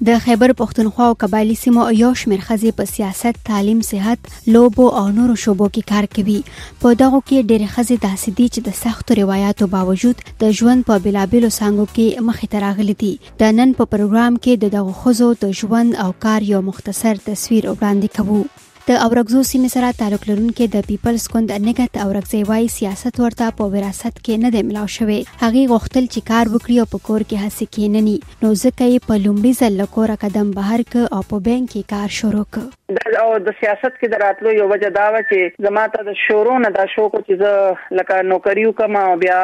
د 0.08 0.18
خیبر 0.24 0.50
پښتونخوا 0.60 1.04
او 1.08 1.12
قبایلی 1.22 1.54
سیمو 1.62 1.82
یو 2.02 2.08
شمېر 2.20 2.40
خزې 2.46 2.70
په 2.78 2.84
سیاست، 2.94 3.36
تعلیم، 3.48 3.80
صحت، 3.90 4.20
لوبو 4.56 4.86
او 5.00 5.02
نورو 5.18 5.34
شوبو 5.42 5.66
کې 5.74 5.82
کار 5.90 6.04
کوي. 6.16 6.38
په 6.84 6.96
دغو 7.02 7.20
کې 7.28 7.46
ډېر 7.50 7.62
خزې 7.74 7.96
داسې 8.06 8.28
دي 8.40 8.46
چې 8.54 8.60
د 8.68 8.76
سختو 8.82 9.10
روایتو 9.20 9.64
باوجود 9.76 10.16
د 10.42 10.58
ژوند 10.62 10.80
په 10.90 10.94
بلابلو 11.06 11.50
سانګو 11.58 11.86
کې 11.94 12.24
مخې 12.30 12.46
ته 12.54 12.58
راغلي 12.66 12.96
دي. 13.04 13.12
د 13.42 13.54
نن 13.60 13.70
په 13.82 13.92
پروګرام 13.94 14.34
کې 14.42 14.52
د 14.66 14.74
دغو 14.76 14.92
خزو 15.04 15.28
د 15.46 15.54
ژوند 15.62 15.90
او 16.06 16.10
کار 16.26 16.40
یو 16.52 16.60
مختصر 16.72 17.14
تصویر 17.30 17.64
وړاندې 17.66 18.08
کوو. 18.18 18.40
د 18.86 18.94
اورګزو 19.02 19.40
سیمې 19.48 19.68
سره 19.72 19.90
تعلق 19.98 20.22
لرونکي 20.28 20.66
د 20.70 20.80
پیپلز 20.86 21.24
ګوند 21.32 21.50
نګت 21.66 21.98
اورګزی 22.04 22.40
وای 22.48 22.64
سیاست 22.76 23.20
ورته 23.24 23.50
په 23.60 23.68
وراثت 23.74 24.16
کې 24.24 24.40
نه 24.44 24.50
دی 24.54 24.62
ملاو 24.70 24.88
شوی 24.96 25.18
هغه 25.42 25.62
غوښتل 25.72 26.04
چې 26.14 26.26
کار 26.30 26.50
وکړي 26.54 26.80
او 26.84 26.88
په 26.94 27.04
کور 27.08 27.24
کې 27.26 27.44
هڅه 27.44 27.76
کینني 27.76 28.16
نو 28.42 28.50
ځکه 28.62 28.88
یې 28.92 29.06
په 29.06 29.20
لومړي 29.26 29.52
ځل 29.60 29.78
لکور 29.82 30.14
قدم 30.24 30.50
بهر 30.58 30.84
ک 30.94 31.04
او 31.18 31.20
په 31.32 31.42
بانک 31.48 31.72
کې 31.74 31.90
کار 31.92 32.16
شروع 32.20 32.44
ک 32.56 33.18
او 33.22 33.28
د 33.50 33.58
سیاست 33.60 33.92
کې 33.92 34.16
دراتلو 34.16 34.56
یو 34.58 34.68
وجه 34.74 34.90
دا 34.98 35.06
و 35.14 35.18
چې 35.30 35.64
زماته 35.68 36.08
د 36.10 36.20
شورو 36.24 36.58
نه 36.66 36.76
دا 36.80 36.88
شو 36.96 37.08
کو 37.14 37.24
چې 37.30 38.00
لکه 38.00 38.24
نوکریو 38.32 38.74
کما 38.82 39.08
او 39.12 39.16
بیا 39.26 39.40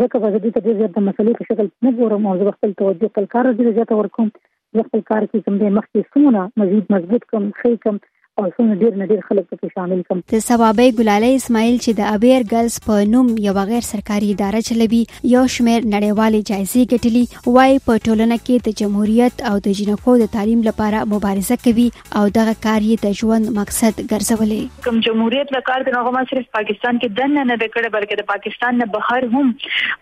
ځکه 0.00 0.16
په 0.24 0.28
دې 0.42 0.50
ته 0.54 0.60
ډېر 0.66 0.76
د 0.96 1.04
مسلې 1.08 1.32
په 1.36 1.42
شکل 1.50 1.66
نه 1.86 1.90
ګورم 2.00 2.22
او 2.32 2.34
زه 2.40 2.52
خپل 2.56 2.70
توجه 2.80 3.08
خپل 3.12 3.24
کار 3.34 3.44
دې 3.58 3.74
زیاته 3.78 3.94
ورکوم 4.00 4.28
خپل 4.86 5.00
کار 5.10 5.22
کې 5.30 5.38
کوم 5.46 5.54
دې 5.60 5.68
مخکې 5.78 6.00
سونه 6.14 6.40
مزید 6.60 6.84
مضبوط 6.94 7.22
کوم 7.32 7.44
خې 7.58 7.72
کوم 7.82 7.96
او 8.42 8.44
څنګه 8.54 8.76
ډیر 8.78 8.96
نه 9.00 9.06
ډیر 9.14 9.20
خلک 9.26 9.44
په 9.50 9.68
شامل 9.72 9.98
کم 10.06 10.20
د 10.30 10.40
سبابي 10.44 10.84
ګلالي 11.00 11.26
اسماعیل 11.40 11.74
چې 11.74 11.98
د 11.98 12.14
ابیر 12.18 12.46
ګرلز 12.52 12.78
په 12.86 13.02
نوم 13.10 13.28
یو 13.42 13.52
غیر 13.58 13.84
سرکاري 13.88 14.30
اداره 14.36 14.62
چلوي 14.68 14.98
یو 15.32 15.42
شمیر 15.56 15.84
نړیوالې 15.84 16.50
جایزې 16.50 16.90
ګټلې 16.90 17.52
وای 17.56 17.76
په 17.88 18.00
ټولنه 18.06 18.38
کې 18.40 18.66
د 18.68 18.78
جمهوریت 18.80 19.44
او 19.50 19.52
د 19.66 19.76
جنکو 19.80 20.14
د 20.22 20.30
تعلیم 20.38 20.64
لپاره 20.70 21.02
مبارزه 21.12 21.58
کوي 21.66 21.84
او 22.20 22.24
دغه 22.38 22.56
کار 22.64 22.82
یې 22.88 23.04
د 23.04 23.20
ژوند 23.20 23.52
مقصد 23.60 24.00
ګرځولې 24.02 24.82
کوم 24.88 24.98
جمهوریت 25.08 25.54
لپاره 25.58 25.86
د 25.90 25.96
هغه 26.00 26.24
صرف 26.32 26.50
پاکستان 26.58 26.98
کې 27.00 27.16
دنه 27.22 27.46
نه 27.52 27.58
وکړ 27.62 27.94
بلکې 27.98 28.22
د 28.22 28.28
پاکستان 28.34 28.78
نه 28.82 28.90
بهر 28.98 29.30
هم 29.36 29.54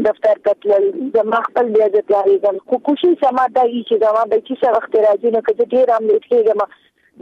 دفتر 0.09 0.41
ته 0.47 0.57
تلل 0.67 0.89
زما 1.19 1.43
خپل 1.49 1.73
بیا 1.79 1.87
د 1.97 2.07
تیاری 2.13 2.39
کوم 2.47 2.63
کوشش 2.91 3.19
سما 3.25 3.47
دا 3.59 3.67
یی 3.73 3.85
چې 3.91 4.03
زما 4.07 4.25
بچی 4.37 4.61
سره 4.63 4.79
وخت 4.81 4.97
راځي 5.07 5.37
نو 5.37 5.45
کله 5.51 5.71
ډیر 5.77 5.95
هم 5.99 6.13
لیکيږم 6.13 6.67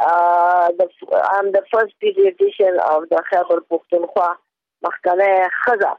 Uh, 0.00 0.70
the, 0.78 0.88
I'm 1.36 1.52
the 1.52 1.62
first 1.72 1.94
pediatrician 2.02 2.74
of 2.90 3.08
the 3.10 3.22
Khyber 3.30 3.60
Pakhtunkhwa 3.70 4.36
مخکنه 4.84 5.48
خزه 5.64 5.92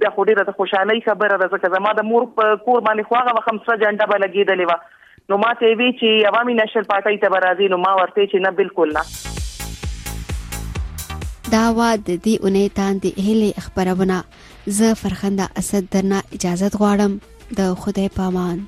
دا 0.00 0.08
خو 0.16 0.24
ډیره 0.28 0.42
د 0.48 0.52
خوشحالي 0.58 0.98
خبره 1.06 1.36
ده 1.42 1.48
ځکه 1.54 1.68
زما 1.76 1.90
د 1.98 2.04
مور 2.10 2.22
په 2.38 2.44
کور 2.68 2.78
باندې 2.86 3.02
خو 3.08 3.14
هغه 3.18 3.40
خمسه 3.48 3.72
جنډه 3.82 4.06
به 4.12 4.16
لګیدلې 4.24 4.64
و 4.70 4.72
نو 5.32 5.36
ما 5.44 5.50
ته 5.62 5.68
وی 5.80 5.88
چې 6.00 6.08
عوامي 6.30 6.54
نشر 6.60 6.82
پټای 6.92 7.16
ته 7.24 7.28
راځي 7.46 7.66
نو 7.74 7.78
ما 7.84 7.92
ورته 8.00 8.20
چې 8.20 8.38
نه 8.46 8.50
بالکل 8.60 8.88
نه 8.98 9.02
دا 11.54 11.64
وا 11.78 11.92
د 12.04 12.08
دې 12.08 12.34
اونې 12.44 12.66
تاندې 12.80 13.10
هلي 13.26 13.50
خبرونه 13.66 14.16
زه 14.80 14.88
فرخنده 15.02 15.46
اسد 15.64 15.84
درنه 15.96 16.20
اجازه 16.38 16.70
غواړم 16.84 17.12
د 17.62 17.64
خدای 17.86 18.08
پامان 18.20 18.64